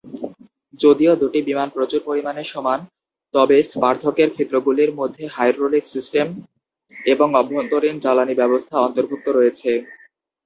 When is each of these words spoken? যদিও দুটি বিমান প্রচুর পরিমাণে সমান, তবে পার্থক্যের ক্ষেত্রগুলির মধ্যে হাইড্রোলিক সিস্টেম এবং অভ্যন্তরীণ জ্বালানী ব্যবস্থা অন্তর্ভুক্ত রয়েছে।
যদিও 0.79 1.13
দুটি 1.21 1.39
বিমান 1.47 1.69
প্রচুর 1.75 2.01
পরিমাণে 2.05 2.43
সমান, 2.45 2.79
তবে 3.33 3.57
পার্থক্যের 3.75 4.29
ক্ষেত্রগুলির 4.35 4.91
মধ্যে 4.99 5.23
হাইড্রোলিক 5.35 5.83
সিস্টেম 5.87 6.27
এবং 7.05 7.27
অভ্যন্তরীণ 7.35 7.95
জ্বালানী 8.03 8.33
ব্যবস্থা 8.41 8.75
অন্তর্ভুক্ত 8.79 9.27
রয়েছে। 9.29 9.71